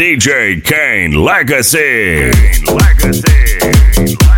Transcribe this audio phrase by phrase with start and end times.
[0.00, 2.30] DJ Kaine Legacy.
[2.32, 4.29] Kaine Legacy.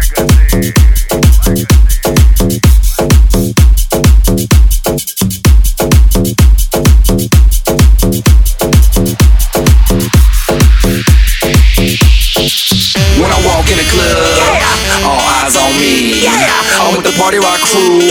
[17.23, 18.03] Party rock crew.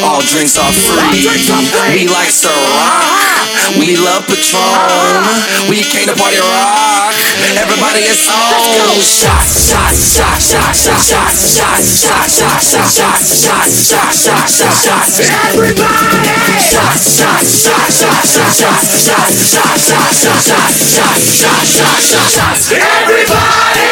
[0.00, 1.20] All drinks are free.
[1.92, 3.04] We like to rock.
[3.76, 5.68] We love Patron.
[5.68, 7.12] We came to party rock.
[7.60, 8.96] Everybody is on.
[9.04, 15.20] Shots, shots, shots, shots, shots, shots, shots, shots, shots, shots, shots, shots, shots, shots, shots.
[15.52, 16.08] Everybody.
[16.56, 22.32] Shots, shots, shots, shots, shots, shots, shots, shots, shots, shots, shots, shots, shots, shots, shots,
[22.32, 22.72] shots.
[22.72, 23.87] Everybody.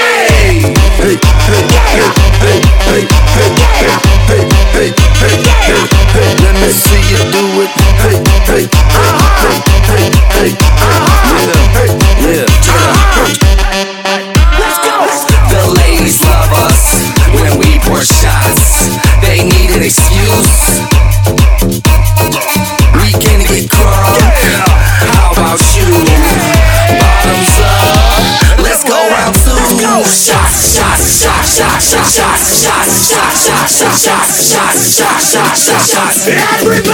[34.27, 36.27] Shots, shots, shots, shots, shots, shots.
[36.27, 36.91] Everybody.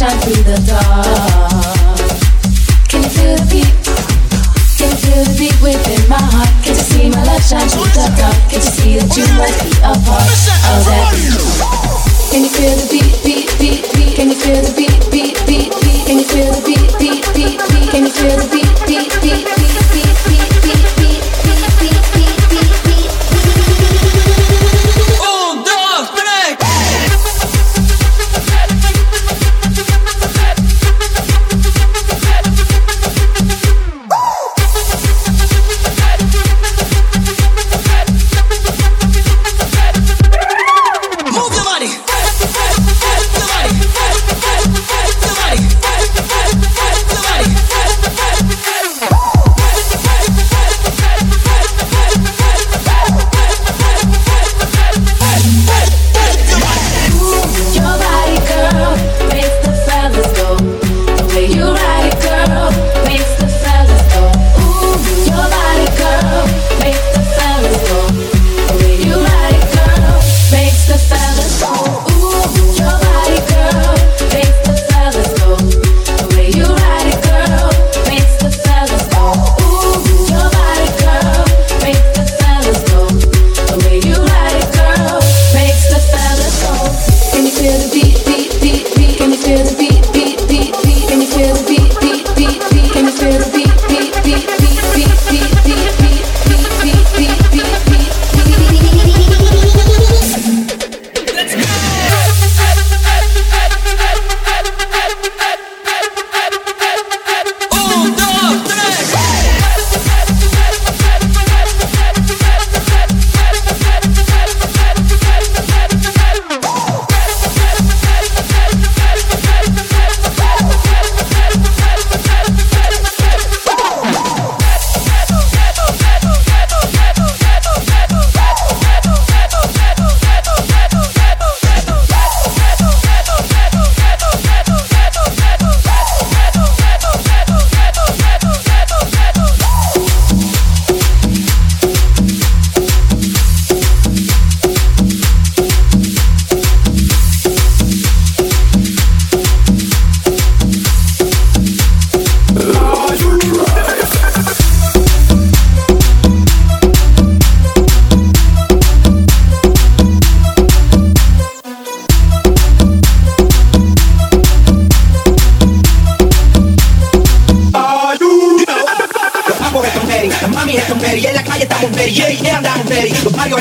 [0.02, 0.34] Can you
[3.14, 3.70] feel the beat?
[4.74, 6.50] Can you feel the beat within my heart?
[6.64, 8.34] Can you see my love shine through the dark?
[8.50, 11.06] Can you see that you must be a part of that?
[12.34, 13.86] Can you feel the beat, beat, beat?
[14.16, 15.70] Can you feel the beat, beat, beat?
[16.02, 17.86] Can you feel the beat, beat, beat, beat?
[17.94, 19.81] Can you feel the beat, beat, beat, beat,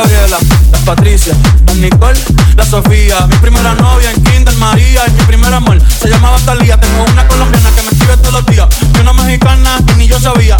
[0.00, 0.38] Gabriela,
[0.72, 1.34] las Patricia,
[1.66, 2.18] las Nicole,
[2.56, 3.26] la Sofía.
[3.26, 6.80] Mi primera novia en Kinder María y mi primer amor se llamaba Talía.
[6.80, 8.66] Tengo una colombiana que me escribe todos los días.
[8.96, 10.56] Y una mexicana y ni yo sabía.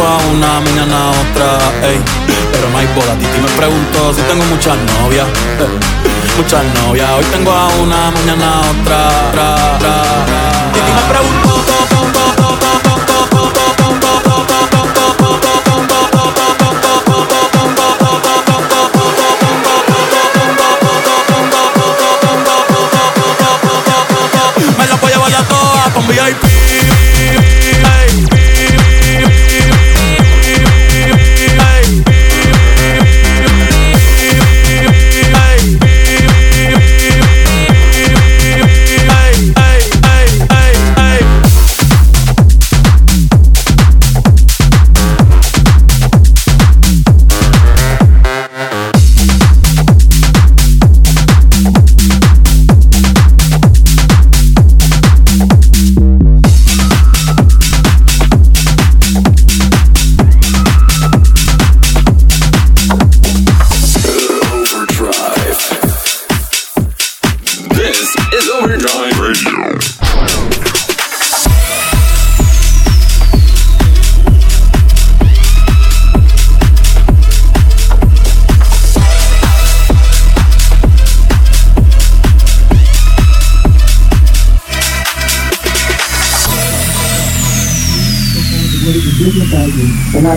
[0.00, 2.00] Tengo a una, mañana a otra, ey.
[2.52, 3.14] Pero no hay boda.
[3.18, 5.26] Titi me preguntó si tengo muchas novias.
[5.28, 5.68] eh.
[6.36, 9.08] Muchas novias, hoy tengo a una, mañana a otra.
[9.32, 10.40] tra, tra, tra.
[24.78, 26.59] Me la voy a llevar a todas con VIP.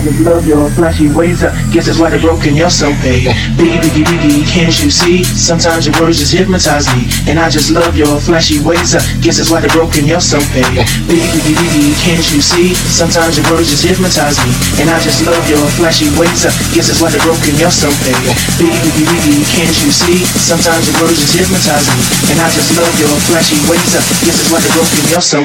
[0.03, 1.47] Just love your flashy ways.
[1.47, 2.59] I guess that's why they're broken.
[2.59, 3.31] You're so big.
[3.55, 5.23] Biggie, biggie, biggie, can't you see?
[5.23, 7.07] Sometimes your words just hypnotize me.
[7.23, 8.99] And I just love your flashy ways.
[8.99, 10.03] I guess that's why they're broken.
[10.03, 10.67] You're so big.
[11.07, 12.75] Biggie, biggie, biggie, can't you see?
[12.75, 14.51] Sometimes your words just hypnotize me.
[14.83, 16.43] And I just love your flashy ways.
[16.43, 17.55] I guess that's why they're broken.
[17.55, 18.19] You're so big.
[18.59, 20.27] Biggie, biggie, biggie, can't you see?
[20.35, 22.03] Sometimes your words just hypnotize me.
[22.27, 23.95] And I just love your flashy ways.
[23.95, 24.99] I guess that's why they're broken.
[25.07, 25.39] You're so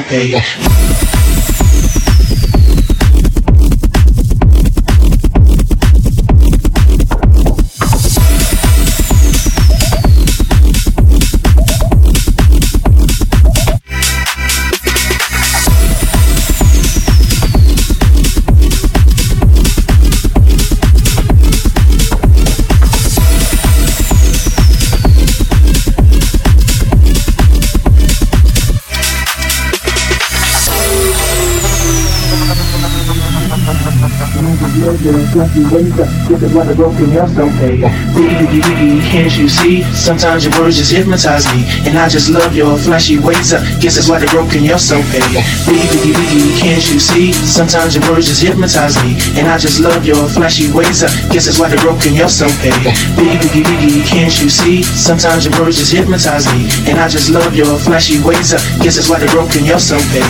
[38.15, 39.83] biggie, biggie, can't you see?
[39.91, 41.67] Sometimes your words just hypnotize me.
[41.83, 43.63] And I just love your flashy ways up.
[43.81, 47.33] Guess that's why the broken you're so biggie, biggie, can't you see?
[47.33, 49.19] Sometimes your words just hypnotize me.
[49.35, 51.11] And I just love your flashy ways up.
[51.31, 54.83] Guess that's why the broken you're so biggie, biggie, can't you see?
[54.83, 56.71] Sometimes your words just hypnotize me.
[56.87, 58.61] And I just love your flashy ways up.
[58.79, 60.23] Guess that's why the broken you're so paid.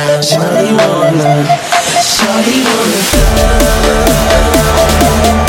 [0.02, 0.76] only You're the
[2.44, 2.56] the
[5.32, 5.41] only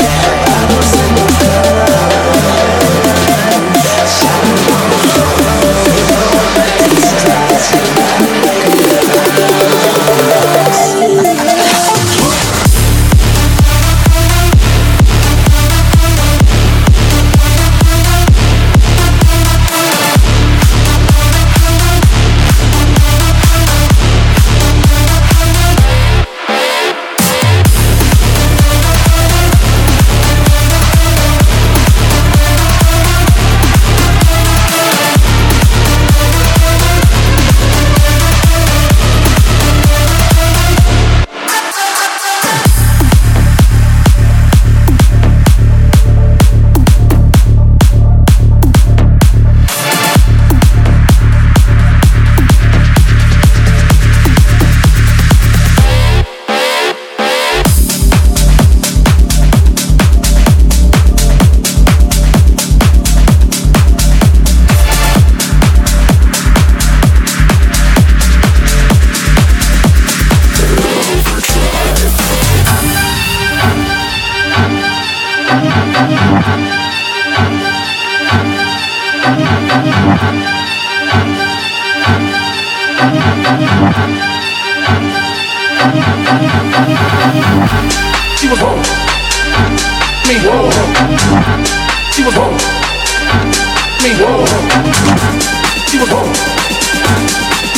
[88.36, 88.78] She was wrong.
[90.28, 90.34] Me.
[90.44, 90.70] Whoa.
[92.12, 92.54] She was wrong.
[94.02, 94.10] Me.
[94.20, 94.44] Whoa.
[95.88, 96.28] She was wrong.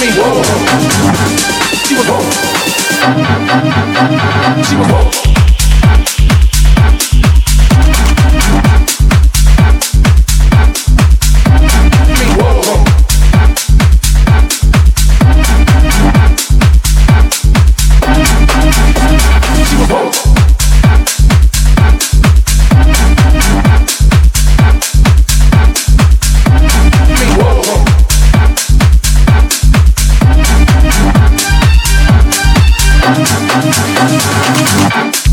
[0.00, 0.06] Me.
[0.16, 0.42] Whoa.
[1.86, 2.24] She was wrong.
[4.64, 5.25] She was wrong.
[33.08, 33.22] Thank
[35.16, 35.25] you.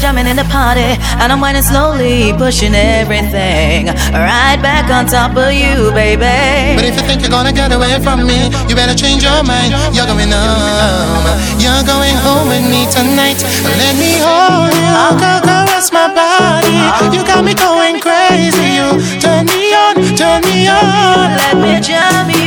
[0.00, 5.52] Jamming in the party, and I'm whining slowly, pushing everything right back on top of
[5.52, 6.72] you, baby.
[6.74, 9.76] But if you think you're gonna get away from me, you better change your mind.
[9.92, 11.28] You're going home.
[11.60, 13.44] You're going home with me tonight.
[13.76, 15.20] Let me hold you.
[15.20, 16.80] Girl, caress my body.
[17.12, 18.80] You got me going crazy.
[18.80, 21.36] You turn me on, turn me on.
[21.36, 22.39] Let me jam you,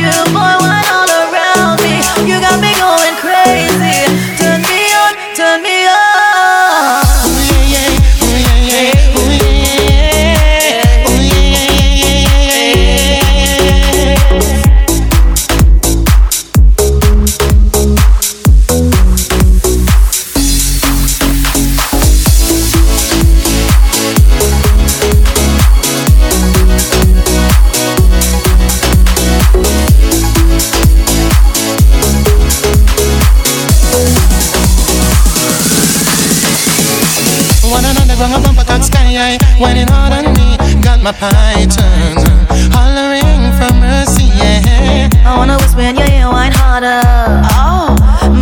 [46.74, 47.06] harder.
[47.54, 47.94] Oh,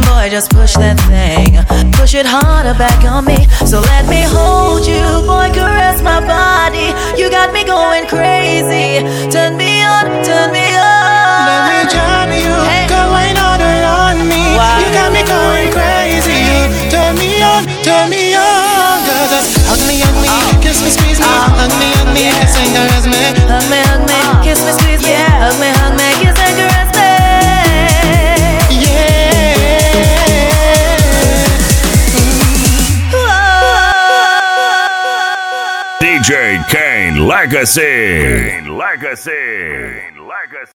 [0.09, 1.61] boy, just push that thing.
[1.92, 3.45] Push it harder back on me.
[3.68, 6.97] So let me hold you, boy, caress my body.
[7.21, 9.05] You got me going crazy.
[9.29, 11.45] Turn me on, turn me on.
[11.45, 12.88] Let me jam you, Hey.
[12.88, 14.57] go wine harder on me.
[14.57, 14.81] Why?
[14.81, 16.40] You got me going crazy.
[16.88, 18.97] Turn me on, turn me on.
[19.05, 20.57] Girl, just hug me, hug me, uh.
[20.64, 21.53] kiss me, squeeze me, uh.
[21.53, 23.21] hug me, hug me, kiss and caress me.
[23.45, 24.40] Hug me, hug me, uh.
[24.40, 24.91] kiss me, squeeze me.
[37.52, 37.82] Legacy.
[37.82, 39.30] Kaine Legacy.
[39.30, 40.12] Kaine Legacy.